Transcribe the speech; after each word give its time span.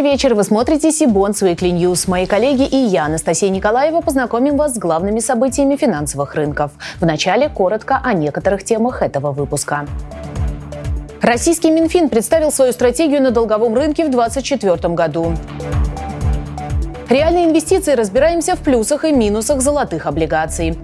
Добрый 0.00 0.12
вечер. 0.12 0.34
Вы 0.34 0.44
смотрите 0.44 0.92
Сибонс 0.92 1.42
Weekly 1.42 1.72
News. 1.72 2.08
Мои 2.08 2.24
коллеги 2.24 2.62
и 2.62 2.74
я, 2.74 3.04
Анастасия 3.04 3.50
Николаева, 3.50 4.00
познакомим 4.00 4.56
вас 4.56 4.76
с 4.76 4.78
главными 4.78 5.20
событиями 5.20 5.76
финансовых 5.76 6.34
рынков. 6.36 6.70
Вначале 7.00 7.50
коротко 7.50 8.00
о 8.02 8.14
некоторых 8.14 8.64
темах 8.64 9.02
этого 9.02 9.30
выпуска. 9.32 9.84
Российский 11.20 11.70
Минфин 11.70 12.08
представил 12.08 12.50
свою 12.50 12.72
стратегию 12.72 13.20
на 13.20 13.30
долговом 13.30 13.74
рынке 13.74 14.06
в 14.06 14.10
2024 14.10 14.94
году. 14.94 15.34
Реальные 17.10 17.44
инвестиции 17.44 17.92
разбираемся 17.92 18.56
в 18.56 18.60
плюсах 18.60 19.04
и 19.04 19.12
минусах 19.12 19.60
золотых 19.60 20.06
облигаций. 20.06 20.78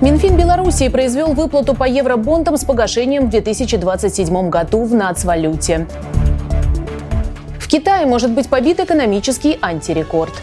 Минфин 0.00 0.36
Белоруссии 0.36 0.88
произвел 0.88 1.32
выплату 1.32 1.74
по 1.74 1.88
евробондам 1.88 2.56
с 2.56 2.64
погашением 2.64 3.26
в 3.26 3.30
2027 3.30 4.48
году 4.48 4.84
в 4.84 4.94
нацвалюте. 4.94 5.88
В 6.12 6.21
Китае 7.72 8.04
может 8.04 8.32
быть 8.32 8.50
побит 8.50 8.80
экономический 8.80 9.58
антирекорд. 9.62 10.34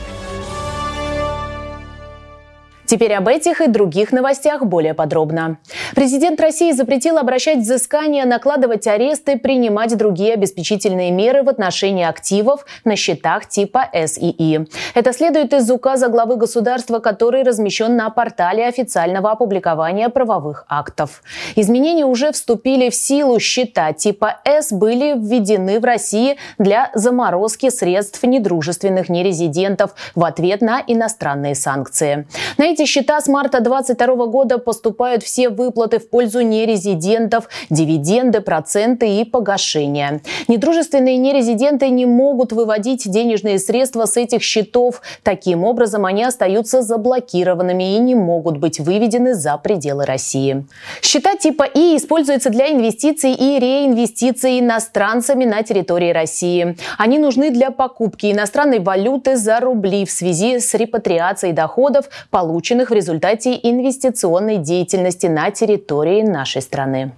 Теперь 2.88 3.14
об 3.14 3.28
этих 3.28 3.62
и 3.62 3.68
других 3.68 4.12
новостях 4.12 4.66
более 4.66 4.96
подробно. 4.96 5.60
Президент 5.96 6.40
России 6.40 6.72
запретил 6.72 7.18
обращать 7.18 7.60
взыскания, 7.60 8.26
накладывать 8.26 8.88
аресты, 8.88 9.38
принимать 9.38 9.96
другие 9.98 10.34
обеспечительные 10.34 11.12
меры 11.12 11.44
в 11.44 11.50
отношении 11.50 12.06
активов 12.06 12.66
на 12.86 12.96
счетах 12.96 13.48
типа 13.48 13.90
СИИ. 13.94 14.68
Это 14.94 15.14
следует 15.14 15.54
из 15.54 15.70
указа 15.72 16.10
главы 16.10 16.36
государства, 16.36 17.00
который 17.00 17.44
размещен 17.44 17.96
на 17.96 18.10
портале 18.10 18.68
официального 18.68 19.32
опубликования 19.32 20.10
правовых 20.10 20.66
актов. 20.70 21.24
Изменения 21.56 22.06
уже 22.06 22.32
вступили 22.32 22.90
в 22.90 22.96
силу. 22.96 23.40
Счета 23.40 23.94
типа 23.94 24.40
С 24.46 24.72
были 24.72 25.14
введены 25.18 25.80
в 25.80 25.86
России 25.86 26.38
для 26.58 26.92
заморозки 26.94 27.70
средств 27.70 28.24
недружественных 28.24 29.10
нерезидентов 29.10 29.96
в 30.16 30.24
ответ 30.24 30.62
на 30.62 30.84
иностранные 30.86 31.56
санкции. 31.56 32.28
На 32.58 32.66
эти 32.66 32.86
счета 32.86 33.20
с 33.20 33.28
марта 33.28 33.60
2022 33.60 34.26
года 34.28 34.58
поступают 34.58 35.24
все 35.24 35.50
выплаты 35.50 35.79
в 35.88 36.10
пользу 36.10 36.42
нерезидентов, 36.42 37.48
дивиденды, 37.70 38.42
проценты 38.42 39.20
и 39.20 39.24
погашения. 39.24 40.22
Недружественные 40.48 41.18
нерезиденты 41.18 41.90
не 41.90 42.06
могут 42.06 42.52
выводить 42.52 43.10
денежные 43.10 43.60
средства 43.60 44.06
с 44.06 44.18
этих 44.18 44.44
счетов. 44.44 45.02
Таким 45.24 45.64
образом, 45.64 46.06
они 46.06 46.24
остаются 46.24 46.82
заблокированными 46.82 47.96
и 47.96 48.00
не 48.00 48.16
могут 48.16 48.58
быть 48.58 48.80
выведены 48.80 49.34
за 49.34 49.58
пределы 49.58 50.06
России. 50.06 50.66
Счета 51.02 51.36
типа 51.36 51.64
И 51.64 51.96
используются 51.96 52.50
для 52.50 52.72
инвестиций 52.72 53.34
и 53.34 53.60
реинвестиций 53.60 54.60
иностранцами 54.60 55.46
на 55.46 55.64
территории 55.64 56.12
России. 56.12 56.76
Они 56.98 57.20
нужны 57.20 57.52
для 57.52 57.72
покупки 57.72 58.32
иностранной 58.32 58.80
валюты 58.80 59.38
за 59.38 59.60
рубли 59.60 60.06
в 60.06 60.12
связи 60.12 60.60
с 60.60 60.74
репатриацией 60.74 61.54
доходов, 61.54 62.10
полученных 62.30 62.90
в 62.90 62.94
результате 62.94 63.60
инвестиционной 63.62 64.58
деятельности 64.58 65.28
на 65.28 65.52
территории 65.52 65.69
нашей 65.78 66.62
страны. 66.62 67.12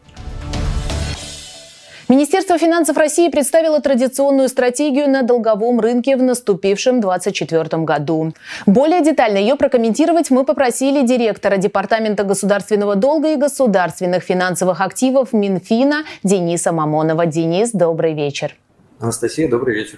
Министерство 2.12 2.58
финансов 2.58 2.98
России 2.98 3.30
представило 3.30 3.80
традиционную 3.80 4.50
стратегию 4.50 5.10
на 5.10 5.22
долговом 5.24 5.80
рынке 5.80 6.18
в 6.18 6.22
наступившем 6.22 7.00
2024 7.00 7.84
году. 7.84 8.34
Более 8.66 9.02
детально 9.02 9.38
ее 9.38 9.56
прокомментировать 9.56 10.30
мы 10.30 10.44
попросили 10.44 11.08
директора 11.08 11.56
Департамента 11.56 12.26
государственного 12.26 12.98
долга 12.98 13.30
и 13.30 13.38
государственных 13.38 14.24
финансовых 14.24 14.82
активов 14.82 15.32
Минфина 15.32 16.04
Дениса 16.22 16.74
Мамонова. 16.74 17.28
Денис, 17.28 17.72
добрый 17.72 18.14
вечер. 18.14 18.58
Анастасия, 19.00 19.48
добрый 19.50 19.76
вечер. 19.76 19.98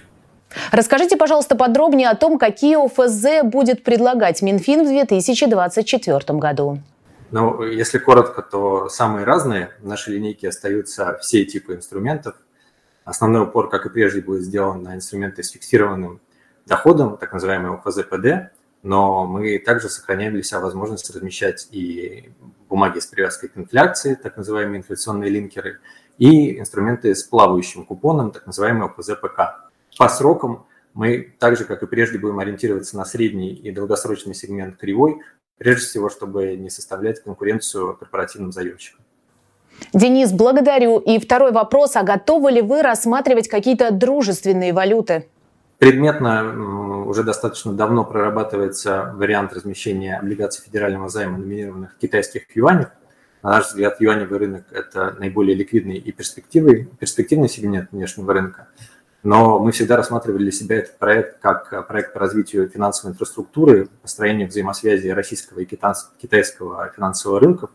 Расскажите, 0.70 1.16
пожалуйста, 1.16 1.56
подробнее 1.56 2.08
о 2.10 2.14
том, 2.14 2.38
какие 2.38 2.76
ОФЗ 2.76 3.42
будет 3.42 3.82
предлагать 3.82 4.40
Минфин 4.40 4.84
в 4.84 4.86
2024 4.86 6.38
году. 6.38 6.78
Ну, 7.34 7.64
если 7.64 7.98
коротко, 7.98 8.42
то 8.42 8.88
самые 8.88 9.24
разные. 9.24 9.72
В 9.80 9.88
нашей 9.88 10.14
линейке 10.14 10.48
остаются 10.50 11.18
все 11.20 11.44
типы 11.44 11.74
инструментов. 11.74 12.36
Основной 13.04 13.42
упор, 13.42 13.68
как 13.68 13.86
и 13.86 13.90
прежде, 13.90 14.20
будет 14.20 14.42
сделан 14.42 14.84
на 14.84 14.94
инструменты 14.94 15.42
с 15.42 15.50
фиксированным 15.50 16.20
доходом, 16.64 17.16
так 17.16 17.32
называемый 17.32 17.72
ОФЗ-ПД, 17.72 18.50
но 18.84 19.26
мы 19.26 19.58
также 19.58 19.88
сохраняем 19.88 20.34
для 20.34 20.44
себя 20.44 20.60
возможность 20.60 21.10
размещать 21.12 21.66
и 21.72 22.30
бумаги 22.68 23.00
с 23.00 23.06
привязкой 23.06 23.48
к 23.48 23.58
инфляции, 23.58 24.14
так 24.14 24.36
называемые 24.36 24.78
инфляционные 24.78 25.28
линкеры, 25.28 25.80
и 26.18 26.60
инструменты 26.60 27.16
с 27.16 27.24
плавающим 27.24 27.84
купоном, 27.84 28.30
так 28.30 28.46
называемые 28.46 28.92
ОФЗ-ПК. 28.96 29.70
По 29.98 30.08
срокам 30.08 30.66
мы 30.92 31.34
так 31.40 31.56
же, 31.56 31.64
как 31.64 31.82
и 31.82 31.86
прежде, 31.88 32.16
будем 32.16 32.38
ориентироваться 32.38 32.96
на 32.96 33.04
средний 33.04 33.52
и 33.52 33.72
долгосрочный 33.72 34.36
сегмент 34.36 34.76
кривой, 34.76 35.16
прежде 35.58 35.86
всего, 35.86 36.08
чтобы 36.08 36.56
не 36.56 36.70
составлять 36.70 37.22
конкуренцию 37.22 37.96
корпоративным 37.96 38.52
заемщикам. 38.52 39.00
Денис, 39.92 40.32
благодарю. 40.32 40.98
И 40.98 41.18
второй 41.18 41.52
вопрос. 41.52 41.96
А 41.96 42.02
готовы 42.02 42.52
ли 42.52 42.62
вы 42.62 42.82
рассматривать 42.82 43.48
какие-то 43.48 43.90
дружественные 43.90 44.72
валюты? 44.72 45.26
Предметно 45.78 47.04
уже 47.06 47.24
достаточно 47.24 47.72
давно 47.72 48.04
прорабатывается 48.04 49.12
вариант 49.16 49.52
размещения 49.52 50.16
облигаций 50.16 50.64
федерального 50.64 51.08
займа, 51.08 51.38
номинированных 51.38 51.94
в 51.94 51.98
китайских 51.98 52.44
юанях. 52.54 52.92
На 53.42 53.50
наш 53.50 53.66
взгляд, 53.66 54.00
юаневый 54.00 54.38
рынок– 54.38 54.64
это 54.72 55.14
наиболее 55.18 55.54
ликвидный 55.54 55.96
и 55.96 56.12
перспективный, 56.12 56.88
перспективный 56.98 57.48
сегмент 57.48 57.90
внешнего 57.92 58.32
рынка– 58.32 58.68
но 59.24 59.58
мы 59.58 59.72
всегда 59.72 59.96
рассматривали 59.96 60.42
для 60.42 60.52
себя 60.52 60.76
этот 60.76 60.98
проект 60.98 61.40
как 61.40 61.88
проект 61.88 62.12
по 62.12 62.20
развитию 62.20 62.68
финансовой 62.68 63.12
инфраструктуры, 63.12 63.88
построению 64.02 64.48
взаимосвязи 64.48 65.08
российского 65.08 65.60
и 65.60 65.64
китайского 65.64 66.92
финансового 66.94 67.40
рынков, 67.40 67.70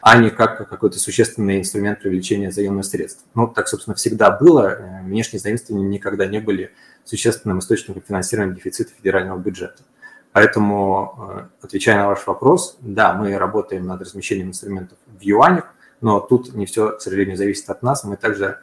а 0.00 0.18
не 0.18 0.30
как 0.30 0.68
какой-то 0.68 0.98
существенный 0.98 1.60
инструмент 1.60 2.00
привлечения 2.00 2.50
заемных 2.50 2.84
средств. 2.84 3.24
Ну, 3.36 3.46
так, 3.46 3.68
собственно, 3.68 3.94
всегда 3.94 4.32
было. 4.32 4.76
Внешние 5.04 5.38
заимствования 5.38 5.86
никогда 5.86 6.26
не 6.26 6.40
были 6.40 6.72
существенным 7.04 7.60
источником 7.60 8.02
финансирования 8.06 8.56
дефицита 8.56 8.90
федерального 8.92 9.38
бюджета. 9.38 9.84
Поэтому, 10.32 11.48
э, 11.60 11.64
отвечая 11.64 11.98
на 11.98 12.08
ваш 12.08 12.26
вопрос, 12.26 12.76
да, 12.80 13.14
мы 13.14 13.36
работаем 13.38 13.86
над 13.86 14.00
размещением 14.00 14.48
инструментов 14.48 14.98
в 15.06 15.20
юанях, 15.20 15.66
но 16.00 16.18
тут 16.18 16.54
не 16.54 16.66
все, 16.66 16.96
к 16.96 17.00
сожалению, 17.00 17.36
зависит 17.36 17.70
от 17.70 17.82
нас. 17.82 18.02
Мы 18.02 18.16
также 18.16 18.58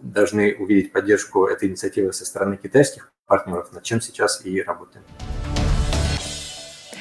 должны 0.00 0.54
увидеть 0.54 0.92
поддержку 0.92 1.46
этой 1.46 1.68
инициативы 1.68 2.12
со 2.12 2.24
стороны 2.24 2.56
китайских 2.56 3.12
партнеров, 3.26 3.72
над 3.72 3.82
чем 3.82 4.00
сейчас 4.00 4.44
и 4.44 4.62
работаем. 4.62 5.04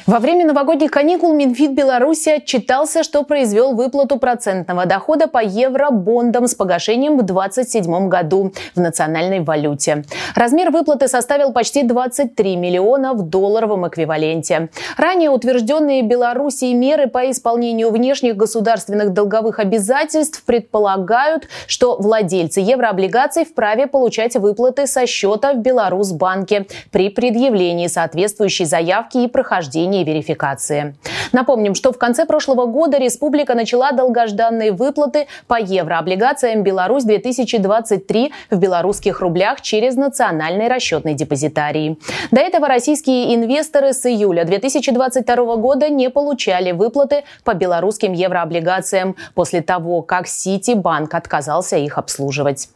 Во 0.07 0.19
время 0.19 0.45
новогодних 0.45 0.91
каникул 0.91 1.33
Минфин 1.33 1.73
Беларуси 1.73 2.29
отчитался, 2.29 3.01
что 3.01 3.23
произвел 3.23 3.73
выплату 3.73 4.19
процентного 4.19 4.85
дохода 4.85 5.27
по 5.27 5.43
евробондам 5.43 6.47
с 6.47 6.53
погашением 6.53 7.17
в 7.17 7.23
2027 7.23 8.07
году 8.07 8.53
в 8.75 8.79
национальной 8.79 9.39
валюте. 9.39 10.03
Размер 10.35 10.69
выплаты 10.69 11.07
составил 11.07 11.53
почти 11.53 11.81
23 11.81 12.55
миллиона 12.55 13.13
в 13.13 13.23
долларовом 13.23 13.88
эквиваленте. 13.88 14.69
Ранее 14.95 15.31
утвержденные 15.31 16.03
Белоруссией 16.03 16.75
меры 16.75 17.07
по 17.07 17.31
исполнению 17.31 17.89
внешних 17.89 18.37
государственных 18.37 19.11
долговых 19.11 19.57
обязательств 19.57 20.43
предполагают, 20.45 21.47
что 21.66 21.97
владельцы 21.97 22.59
еврооблигаций 22.59 23.43
вправе 23.43 23.87
получать 23.87 24.35
выплаты 24.35 24.85
со 24.85 25.07
счета 25.07 25.53
в 25.53 25.61
Беларусьбанке 25.63 26.67
при 26.91 27.09
предъявлении 27.09 27.87
соответствующей 27.87 28.66
заявки 28.66 29.17
и 29.17 29.27
прохождении 29.27 29.94
уровней 29.95 30.03
верификации. 30.03 30.96
Напомним, 31.31 31.75
что 31.75 31.91
в 31.91 31.97
конце 31.97 32.25
прошлого 32.25 32.66
года 32.66 32.97
республика 32.97 33.55
начала 33.55 33.91
долгожданные 33.91 34.72
выплаты 34.72 35.28
по 35.47 35.59
еврооблигациям 35.59 36.64
«Беларусь-2023» 36.64 38.31
в 38.52 38.58
белорусских 38.58 39.22
рублях 39.22 39.61
через 39.61 39.96
национальный 39.96 40.67
расчетный 40.67 41.14
депозитарий. 41.14 41.97
До 42.31 42.41
этого 42.41 42.67
российские 42.67 43.35
инвесторы 43.35 43.93
с 43.93 44.05
июля 44.05 44.46
2022 44.46 45.55
года 45.55 45.90
не 45.90 46.09
получали 46.09 46.72
выплаты 46.72 47.23
по 47.43 47.53
белорусским 47.53 48.14
еврооблигациям 48.14 49.16
после 49.34 49.61
того, 49.61 50.02
как 50.02 50.28
Ситибанк 50.28 51.14
отказался 51.14 51.78
их 51.78 51.97
обслуживать. 51.97 52.70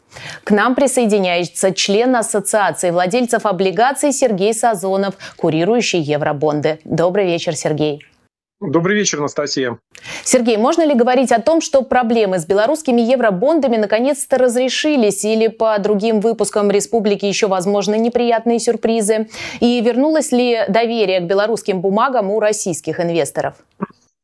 К 0.43 0.51
нам 0.51 0.75
присоединяется 0.75 1.73
член 1.73 2.15
Ассоциации 2.15 2.91
владельцев 2.91 3.45
облигаций 3.45 4.11
Сергей 4.11 4.53
Сазонов, 4.53 5.15
курирующий 5.37 5.99
евробонды. 5.99 6.79
Добрый 6.83 7.25
вечер, 7.25 7.55
Сергей. 7.55 8.01
Добрый 8.61 8.97
вечер, 8.97 9.19
Анастасия. 9.19 9.77
Сергей, 10.25 10.57
можно 10.57 10.85
ли 10.85 10.93
говорить 10.93 11.31
о 11.31 11.39
том, 11.41 11.61
что 11.61 11.81
проблемы 11.81 12.39
с 12.39 12.45
белорусскими 12.45 12.99
евробондами 12.99 13.77
наконец-то 13.77 14.37
разрешились 14.37 15.23
или 15.23 15.47
по 15.47 15.79
другим 15.79 16.19
выпускам 16.19 16.69
республики 16.69 17.25
еще 17.25 17.47
возможны 17.47 17.97
неприятные 17.97 18.59
сюрпризы? 18.59 19.29
И 19.61 19.79
вернулось 19.79 20.33
ли 20.33 20.65
доверие 20.67 21.21
к 21.21 21.23
белорусским 21.23 21.79
бумагам 21.79 22.31
у 22.31 22.41
российских 22.41 22.99
инвесторов? 22.99 23.55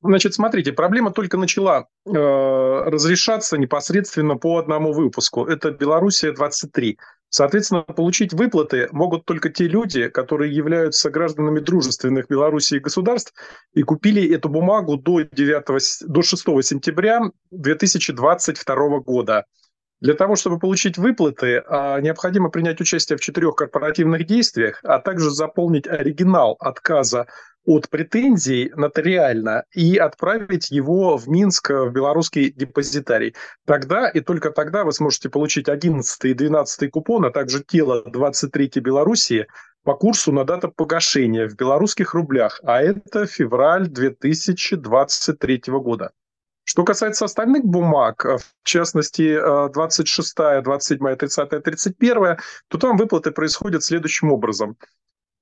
Значит, 0.05 0.35
смотрите, 0.35 0.71
проблема 0.71 1.11
только 1.11 1.35
начала 1.35 1.87
э, 2.05 2.11
разрешаться 2.11 3.57
непосредственно 3.57 4.35
по 4.35 4.59
одному 4.59 4.93
выпуску. 4.93 5.45
Это 5.45 5.71
Белоруссия 5.71 6.31
23. 6.31 6.99
Соответственно, 7.29 7.81
получить 7.81 8.31
выплаты 8.31 8.87
могут 8.91 9.25
только 9.25 9.49
те 9.49 9.67
люди, 9.67 10.07
которые 10.09 10.55
являются 10.55 11.09
гражданами 11.09 11.59
дружественных 11.59 12.27
Белоруссии 12.27 12.77
государств 12.77 13.33
и 13.73 13.81
купили 13.81 14.31
эту 14.33 14.47
бумагу 14.47 14.95
до, 14.97 15.23
9, 15.23 16.07
до 16.07 16.21
6 16.21 16.43
сентября 16.63 17.21
2022 17.49 18.99
года. 18.99 19.45
Для 20.05 20.13
того, 20.13 20.35
чтобы 20.35 20.59
получить 20.59 20.99
выплаты, 20.99 21.63
а, 21.65 21.99
необходимо 21.99 22.49
принять 22.51 22.79
участие 22.79 23.17
в 23.17 23.21
четырех 23.21 23.55
корпоративных 23.55 24.27
действиях, 24.27 24.79
а 24.83 24.99
также 24.99 25.31
заполнить 25.31 25.87
оригинал 25.87 26.57
отказа 26.59 27.25
от 27.65 27.89
претензий 27.89 28.71
нотариально 28.75 29.63
и 29.73 29.97
отправить 29.97 30.69
его 30.69 31.17
в 31.17 31.27
Минск, 31.27 31.71
в 31.71 31.89
белорусский 31.89 32.51
депозитарий. 32.51 33.33
Тогда 33.65 34.07
и 34.07 34.19
только 34.19 34.51
тогда 34.51 34.83
вы 34.83 34.91
сможете 34.91 35.29
получить 35.29 35.69
11 35.69 36.25
и 36.25 36.35
12 36.35 36.91
купон, 36.91 37.25
а 37.25 37.31
также 37.31 37.63
тело 37.63 38.03
23 38.05 38.73
Белоруссии 38.81 39.47
по 39.83 39.95
курсу 39.95 40.31
на 40.31 40.43
дату 40.43 40.71
погашения 40.71 41.49
в 41.49 41.55
белорусских 41.55 42.13
рублях, 42.13 42.59
а 42.63 42.79
это 42.79 43.25
февраль 43.25 43.87
2023 43.87 45.63
года. 45.69 46.11
Что 46.65 46.83
касается 46.83 47.25
остальных 47.25 47.63
бумаг, 47.63 48.25
в 48.25 48.43
частности 48.63 49.37
26, 49.71 50.35
27, 50.63 51.15
30, 51.15 51.63
31, 51.63 52.37
то 52.67 52.77
там 52.77 52.97
выплаты 52.97 53.31
происходят 53.31 53.83
следующим 53.83 54.31
образом. 54.31 54.75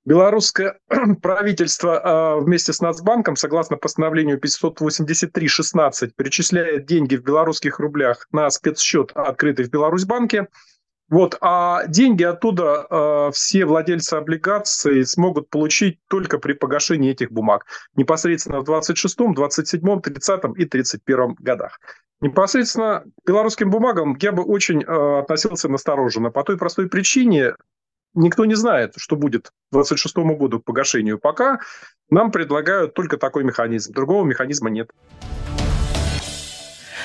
Белорусское 0.04 0.78
правительство 1.22 1.98
а, 1.98 2.36
вместе 2.36 2.74
с 2.74 2.80
Нацбанком, 2.80 3.36
согласно 3.36 3.78
постановлению 3.78 4.38
583.16, 4.38 6.10
перечисляет 6.14 6.84
деньги 6.84 7.16
в 7.16 7.22
белорусских 7.22 7.78
рублях 7.78 8.28
на 8.30 8.50
спецсчет, 8.50 9.12
открытый 9.14 9.64
в 9.64 9.70
Беларусьбанке. 9.70 10.48
Вот, 11.14 11.38
а 11.40 11.86
деньги 11.86 12.24
оттуда 12.24 12.88
э, 12.90 13.30
все 13.32 13.66
владельцы 13.66 14.14
облигаций 14.14 15.06
смогут 15.06 15.48
получить 15.48 16.00
только 16.08 16.38
при 16.40 16.54
погашении 16.54 17.12
этих 17.12 17.30
бумаг. 17.30 17.66
Непосредственно 17.94 18.58
в 18.58 18.64
26, 18.64 19.32
27, 19.32 20.00
30 20.00 20.40
и 20.56 20.64
31 20.64 21.36
годах. 21.38 21.78
Непосредственно 22.20 23.04
к 23.22 23.28
белорусским 23.28 23.70
бумагам 23.70 24.16
я 24.20 24.32
бы 24.32 24.42
очень 24.42 24.82
э, 24.82 25.18
относился 25.20 25.68
настороженно. 25.68 26.32
По 26.32 26.42
той 26.42 26.58
простой 26.58 26.88
причине, 26.88 27.54
никто 28.14 28.44
не 28.44 28.56
знает, 28.56 28.94
что 28.96 29.14
будет 29.14 29.50
к 29.50 29.52
26 29.70 30.16
году 30.16 30.58
к 30.58 30.64
погашению. 30.64 31.20
Пока 31.20 31.60
нам 32.10 32.32
предлагают 32.32 32.94
только 32.94 33.18
такой 33.18 33.44
механизм. 33.44 33.92
Другого 33.92 34.24
механизма 34.24 34.68
нет. 34.68 34.90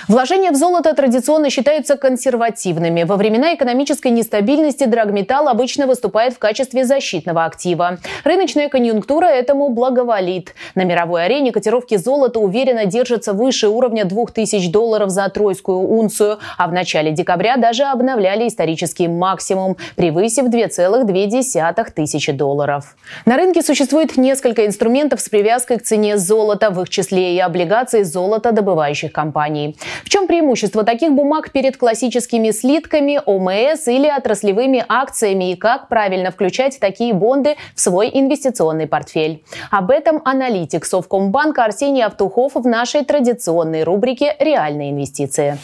Вложения 0.09 0.49
в 0.49 0.55
золото 0.55 0.95
традиционно 0.95 1.51
считаются 1.51 1.95
консервативными. 1.95 3.03
Во 3.03 3.15
времена 3.15 3.53
экономической 3.53 4.07
нестабильности 4.07 4.85
драгметалл 4.85 5.47
обычно 5.47 5.85
выступает 5.85 6.33
в 6.33 6.39
качестве 6.39 6.83
защитного 6.83 7.45
актива. 7.45 7.99
Рыночная 8.23 8.69
конъюнктура 8.69 9.27
этому 9.27 9.69
благоволит. 9.69 10.55
На 10.73 10.83
мировой 10.83 11.25
арене 11.25 11.51
котировки 11.51 11.95
золота 11.95 12.39
уверенно 12.39 12.87
держатся 12.87 13.33
выше 13.33 13.67
уровня 13.67 14.03
2000 14.03 14.71
долларов 14.71 15.11
за 15.11 15.29
тройскую 15.29 15.77
унцию, 15.77 16.39
а 16.57 16.67
в 16.67 16.73
начале 16.73 17.11
декабря 17.11 17.57
даже 17.57 17.83
обновляли 17.83 18.47
исторический 18.47 19.07
максимум, 19.07 19.77
превысив 19.95 20.45
2,2 20.45 21.91
тысячи 21.91 22.31
долларов. 22.31 22.95
На 23.27 23.37
рынке 23.37 23.61
существует 23.61 24.17
несколько 24.17 24.65
инструментов 24.65 25.21
с 25.21 25.29
привязкой 25.29 25.77
к 25.77 25.83
цене 25.83 26.17
золота, 26.17 26.71
в 26.71 26.81
их 26.81 26.89
числе 26.89 27.35
и 27.35 27.39
облигации 27.39 28.01
золотодобывающих 28.01 29.11
компаний. 29.11 29.77
В 30.03 30.09
чем 30.09 30.27
преимущество 30.27 30.83
таких 30.83 31.11
бумаг 31.11 31.51
перед 31.51 31.77
классическими 31.77 32.51
слитками, 32.51 33.21
ОМС 33.25 33.87
или 33.87 34.07
отраслевыми 34.07 34.83
акциями 34.87 35.51
и 35.51 35.55
как 35.55 35.87
правильно 35.87 36.31
включать 36.31 36.79
такие 36.79 37.13
бонды 37.13 37.55
в 37.75 37.81
свой 37.81 38.09
инвестиционный 38.13 38.87
портфель? 38.87 39.43
Об 39.71 39.91
этом 39.91 40.21
аналитик 40.25 40.85
Совкомбанка 40.85 41.63
Арсений 41.63 42.03
Автухов 42.03 42.55
в 42.55 42.67
нашей 42.67 43.03
традиционной 43.03 43.83
рубрике 43.83 44.35
«Реальные 44.39 44.91
инвестиции». 44.91 45.57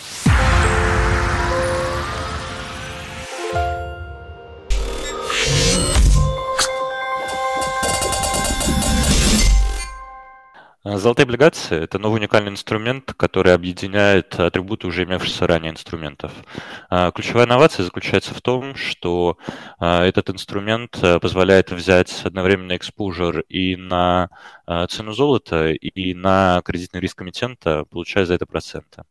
Золотые 10.86 11.24
облигации– 11.24 11.78
это 11.84 11.98
новый 11.98 12.20
уникальный 12.20 12.52
инструмент, 12.52 13.14
который 13.18 13.54
объединяет 13.54 14.40
атрибуты 14.40 14.86
уже 14.86 15.04
имевшихся 15.04 15.48
ранее 15.48 15.72
инструментов. 15.72 16.32
А, 16.90 17.12
ключевая 17.12 17.48
инновация 17.48 17.84
заключается 17.84 18.36
в 18.36 18.42
том, 18.42 18.76
что 18.76 19.38
а, 19.80 20.06
этот 20.06 20.30
инструмент 20.30 21.00
позволяет 21.22 21.72
взять 21.72 22.22
одновременно 22.24 22.78
экспужер 22.78 23.40
и 23.50 23.76
на 23.76 24.30
цену 24.90 25.14
золота, 25.14 25.72
и 25.72 26.14
на 26.14 26.62
кредитный 26.64 27.02
риск 27.02 27.18
комитента, 27.18 27.86
получая 27.86 28.26
за 28.26 28.36
это 28.36 28.46
проценты. 28.46 29.04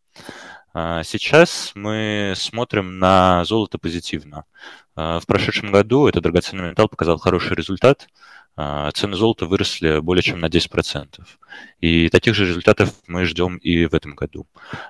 Сейчас 0.72 1.70
мы 1.76 2.32
смотрим 2.36 2.98
на 2.98 3.44
золото 3.44 3.78
позитивно. 3.78 4.44
В 4.96 5.22
прошедшем 5.26 5.70
году 5.70 6.08
этот 6.08 6.24
драгоценный 6.24 6.70
металл 6.70 6.88
показал 6.88 7.18
хороший 7.18 7.56
результат– 7.56 8.08
цены 8.56 9.16
золота 9.16 9.46
выросли 9.46 9.98
более 10.00 10.22
чем 10.22 10.40
на 10.40 10.46
10%. 10.46 11.20
И 11.80 12.08
таких 12.08 12.34
же 12.34 12.46
результатов 12.46 12.94
мы 13.06 13.24
ждем 13.24 13.56
и 13.56 13.86
в 13.86 13.94
этом 13.94 14.14
году, 14.14 14.46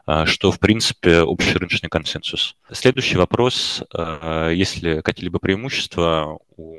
а, 0.07 0.27
что, 0.27 0.53
в 0.53 0.59
принципе, 0.59 1.21
общий 1.21 1.57
рыночный 1.57 1.89
консенсус. 1.89 2.57
Следующий 2.71 3.17
вопрос. 3.17 3.83
А, 3.93 4.51
есть 4.51 4.83
ли 4.83 5.01
какие-либо 5.03 5.39
преимущества 5.39 6.39
у 6.57 6.77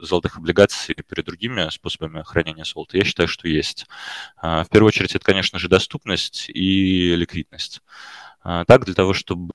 золотых 0.00 0.36
облигаций 0.36 0.94
перед 0.94 1.24
другими 1.24 1.68
способами 1.70 2.22
хранения 2.22 2.64
золота? 2.64 2.96
Я 2.96 3.04
считаю, 3.04 3.28
что 3.28 3.48
есть. 3.48 3.86
В 4.40 4.66
первую 4.70 4.88
очередь, 4.88 5.14
это, 5.16 5.24
конечно 5.24 5.58
же, 5.58 5.68
доступность 5.68 6.48
и 6.50 7.16
ликвидность. 7.16 7.82
А, 8.40 8.64
так, 8.64 8.84
для 8.84 8.94
того, 8.94 9.12
чтобы 9.12 9.52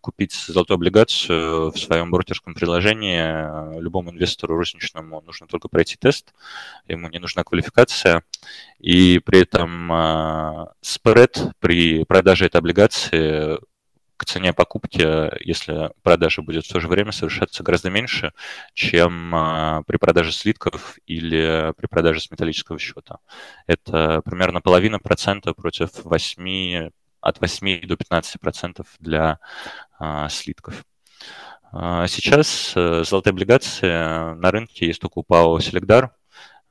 купить 0.00 0.32
золотую 0.32 0.76
облигацию 0.76 1.70
в 1.70 1.78
своем 1.78 2.10
брокерском 2.10 2.54
приложении, 2.54 3.20
э, 3.20 3.80
любому 3.80 4.10
инвестору 4.10 4.56
розничному 4.56 5.20
нужно 5.20 5.46
только 5.46 5.68
пройти 5.68 5.96
тест, 5.96 6.34
ему 6.88 7.08
не 7.08 7.18
нужна 7.18 7.44
квалификация, 7.44 8.22
и 8.78 9.18
при 9.18 9.40
этом 9.40 9.92
а, 9.92 10.72
спред 10.80 11.38
при 11.60 12.04
продаже 12.04 12.46
этой 12.46 12.56
облигации 12.56 13.58
к 14.16 14.26
цене 14.26 14.52
покупки, 14.52 15.00
если 15.46 15.92
продажа 16.02 16.42
будет 16.42 16.66
в 16.66 16.72
то 16.72 16.78
же 16.78 16.88
время 16.88 17.10
совершаться 17.10 17.62
гораздо 17.62 17.88
меньше, 17.88 18.32
чем 18.74 19.34
а, 19.34 19.82
при 19.86 19.96
продаже 19.96 20.32
слитков 20.32 20.96
или 21.06 21.72
при 21.76 21.86
продаже 21.86 22.20
с 22.20 22.30
металлического 22.30 22.78
счета. 22.78 23.18
Это 23.66 24.20
примерно 24.24 24.60
половина 24.60 24.98
процента 24.98 25.54
против 25.54 25.90
8 26.04 26.90
от 27.20 27.40
8 27.40 27.86
до 27.86 27.96
15 27.96 28.40
процентов 28.40 28.86
для 28.98 29.38
а, 29.98 30.28
слитков. 30.28 30.84
А, 31.72 32.06
сейчас 32.08 32.72
а, 32.76 33.04
золотые 33.04 33.32
облигации 33.32 34.34
на 34.34 34.50
рынке 34.50 34.86
есть 34.86 35.00
только 35.00 35.18
у 35.18 35.22
ПАО 35.22 35.58
«Селегдар». 35.60 36.14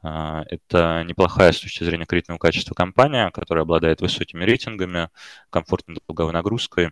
А, 0.02 0.44
это 0.48 1.04
неплохая 1.06 1.52
с 1.52 1.60
точки 1.60 1.84
зрения 1.84 2.06
кредитного 2.06 2.38
качества 2.38 2.74
компания, 2.74 3.32
которая 3.32 3.64
обладает 3.64 4.02
высокими 4.02 4.44
рейтингами, 4.44 5.10
комфортной 5.50 5.98
долговой 6.08 6.34
нагрузкой, 6.34 6.92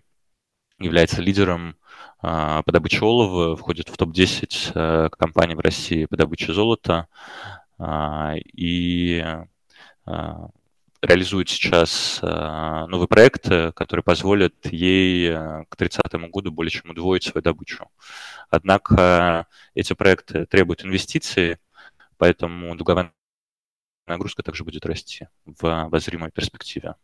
является 0.79 1.21
лидером 1.21 1.75
по 2.21 2.63
добыче 2.67 3.03
олова, 3.03 3.55
входит 3.55 3.89
в 3.89 3.97
топ-10 3.97 5.09
компаний 5.09 5.55
в 5.55 5.59
России 5.59 6.05
по 6.05 6.17
добыче 6.17 6.53
золота. 6.53 7.07
И 8.53 9.23
реализует 11.07 11.49
сейчас 11.49 12.19
э, 12.21 12.85
новый 12.87 13.07
проект, 13.07 13.49
э, 13.49 13.71
который 13.71 14.01
позволит 14.01 14.53
ей 14.71 15.29
э, 15.29 15.63
к 15.69 15.75
30 15.75 16.13
году 16.29 16.51
более 16.51 16.71
чем 16.71 16.91
удвоить 16.91 17.23
свою 17.23 17.41
добычу. 17.41 17.89
Однако 18.49 19.47
эти 19.73 19.93
проекты 19.93 20.45
требуют 20.45 20.83
инвестиций, 20.83 21.57
поэтому 22.17 22.75
долговая 22.75 23.13
нагрузка 24.05 24.43
также 24.43 24.63
будет 24.63 24.85
расти 24.85 25.27
в 25.45 25.85
обозримой 25.85 26.31
перспективе. 26.31 26.95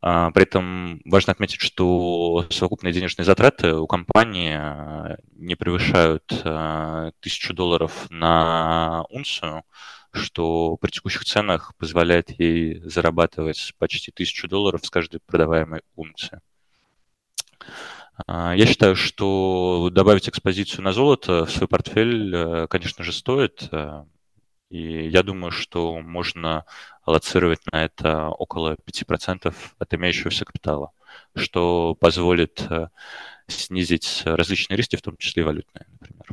А, 0.00 0.30
при 0.30 0.42
этом 0.44 1.00
важно 1.04 1.32
отметить, 1.32 1.60
что 1.60 2.46
совокупные 2.50 2.92
денежные 2.92 3.24
затраты 3.24 3.74
у 3.74 3.86
компании 3.86 4.60
не 5.36 5.54
превышают 5.54 6.24
1000 6.44 7.54
долларов 7.54 8.06
на 8.10 9.04
унцию, 9.10 9.64
что 10.16 10.76
при 10.76 10.90
текущих 10.90 11.24
ценах 11.24 11.74
позволяет 11.76 12.30
ей 12.40 12.80
зарабатывать 12.80 13.74
почти 13.78 14.10
тысячу 14.10 14.48
долларов 14.48 14.84
с 14.84 14.90
каждой 14.90 15.20
продаваемой 15.20 15.82
унции. 15.94 16.40
А, 18.26 18.54
я 18.56 18.66
считаю, 18.66 18.96
что 18.96 19.90
добавить 19.92 20.28
экспозицию 20.28 20.84
на 20.84 20.92
золото 20.92 21.44
в 21.44 21.50
свой 21.50 21.68
портфель, 21.68 22.34
э, 22.34 22.66
конечно 22.68 23.04
же, 23.04 23.12
стоит. 23.12 23.68
Э, 23.72 24.04
и 24.70 25.08
я 25.08 25.22
думаю, 25.22 25.50
что 25.50 26.00
можно 26.00 26.64
аллоцировать 27.04 27.60
на 27.70 27.84
это 27.84 28.28
около 28.30 28.76
5% 28.84 29.54
от 29.78 29.94
имеющегося 29.94 30.44
капитала, 30.44 30.92
что 31.36 31.94
позволит 31.94 32.66
э, 32.70 32.88
снизить 33.48 34.22
различные 34.24 34.76
риски, 34.76 34.96
в 34.96 35.02
том 35.02 35.16
числе 35.18 35.42
и 35.42 35.46
валютные, 35.46 35.86
например. 36.00 36.26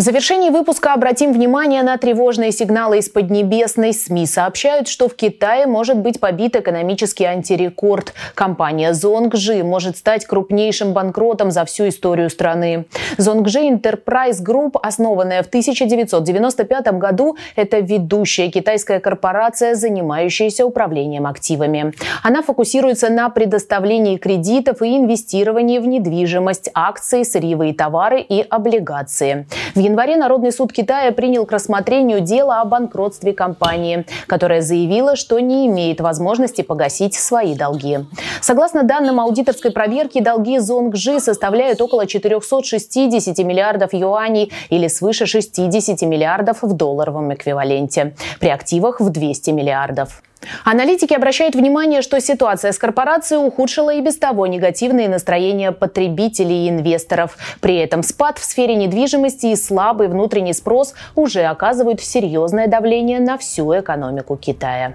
В 0.00 0.02
завершении 0.02 0.48
выпуска 0.48 0.94
обратим 0.94 1.30
внимание 1.30 1.82
на 1.82 1.98
тревожные 1.98 2.52
сигналы 2.52 3.00
из 3.00 3.10
Поднебесной. 3.10 3.92
СМИ 3.92 4.24
сообщают, 4.24 4.88
что 4.88 5.10
в 5.10 5.14
Китае 5.14 5.66
может 5.66 5.98
быть 5.98 6.18
побит 6.18 6.56
экономический 6.56 7.26
антирекорд. 7.26 8.14
Компания 8.34 8.92
Zhongji 8.92 9.62
может 9.62 9.98
стать 9.98 10.24
крупнейшим 10.24 10.94
банкротом 10.94 11.50
за 11.50 11.66
всю 11.66 11.88
историю 11.88 12.30
страны. 12.30 12.86
Zhongji 13.18 13.78
Enterprise 13.78 14.42
Group, 14.42 14.78
основанная 14.82 15.42
в 15.42 15.48
1995 15.48 16.94
году, 16.94 17.36
это 17.54 17.80
ведущая 17.80 18.48
китайская 18.48 19.00
корпорация, 19.00 19.74
занимающаяся 19.74 20.64
управлением 20.64 21.26
активами. 21.26 21.92
Она 22.22 22.40
фокусируется 22.40 23.10
на 23.10 23.28
предоставлении 23.28 24.16
кредитов 24.16 24.80
и 24.80 24.96
инвестировании 24.96 25.78
в 25.78 25.86
недвижимость, 25.86 26.70
акции, 26.72 27.22
сырьевые 27.22 27.74
товары 27.74 28.22
и 28.22 28.40
облигации. 28.40 29.46
В 29.74 29.89
январе 29.90 30.16
Народный 30.16 30.52
суд 30.52 30.72
Китая 30.72 31.12
принял 31.12 31.44
к 31.44 31.52
рассмотрению 31.52 32.20
дело 32.20 32.60
о 32.60 32.64
банкротстве 32.64 33.32
компании, 33.32 34.06
которая 34.26 34.62
заявила, 34.62 35.16
что 35.16 35.38
не 35.40 35.66
имеет 35.66 36.00
возможности 36.00 36.62
погасить 36.62 37.14
свои 37.14 37.54
долги. 37.54 37.98
Согласно 38.40 38.84
данным 38.84 39.20
аудиторской 39.20 39.72
проверки, 39.72 40.20
долги 40.20 40.58
Зонгжи 40.58 41.20
составляют 41.20 41.80
около 41.80 42.06
460 42.06 43.38
миллиардов 43.38 43.92
юаней 43.92 44.52
или 44.70 44.86
свыше 44.88 45.26
60 45.26 46.02
миллиардов 46.02 46.62
в 46.62 46.72
долларовом 46.72 47.34
эквиваленте. 47.34 48.14
При 48.38 48.48
активах 48.48 49.00
в 49.00 49.10
200 49.10 49.50
миллиардов. 49.50 50.22
Аналитики 50.64 51.14
обращают 51.14 51.54
внимание, 51.54 52.02
что 52.02 52.20
ситуация 52.20 52.72
с 52.72 52.78
корпорацией 52.78 53.44
ухудшила 53.46 53.94
и 53.94 54.00
без 54.00 54.16
того 54.16 54.46
негативные 54.46 55.08
настроения 55.08 55.72
потребителей 55.72 56.66
и 56.66 56.70
инвесторов. 56.70 57.36
При 57.60 57.76
этом 57.76 58.02
спад 58.02 58.38
в 58.38 58.44
сфере 58.44 58.74
недвижимости 58.74 59.46
и 59.46 59.56
слабый 59.56 60.08
внутренний 60.08 60.54
спрос 60.54 60.94
уже 61.14 61.42
оказывают 61.42 62.00
серьезное 62.00 62.66
давление 62.68 63.20
на 63.20 63.36
всю 63.38 63.78
экономику 63.78 64.36
Китая. 64.36 64.94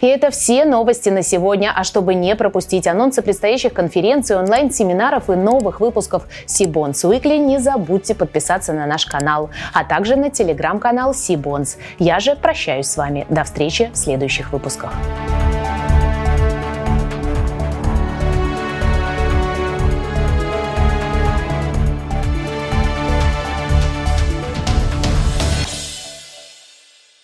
И 0.00 0.06
это 0.06 0.30
все 0.30 0.64
новости 0.64 1.08
на 1.08 1.22
сегодня. 1.22 1.72
А 1.74 1.84
чтобы 1.84 2.14
не 2.14 2.34
пропустить 2.36 2.86
анонсы 2.86 3.22
предстоящих 3.22 3.72
конференций, 3.72 4.36
онлайн-семинаров 4.36 5.30
и 5.30 5.34
новых 5.34 5.80
выпусков 5.80 6.24
Сибонс 6.46 7.04
Weekly, 7.04 7.38
не 7.38 7.58
забудьте 7.58 8.14
подписаться 8.14 8.72
на 8.72 8.86
наш 8.86 9.06
канал, 9.06 9.50
а 9.72 9.84
также 9.84 10.16
на 10.16 10.30
телеграм-канал 10.30 11.14
Сибонс. 11.14 11.76
Я 11.98 12.20
же 12.20 12.36
прощаюсь 12.36 12.86
с 12.86 12.96
вами. 12.96 13.26
До 13.28 13.44
встречи 13.44 13.90
в 13.92 13.96
следующих 13.96 14.52
выпусках. 14.52 14.92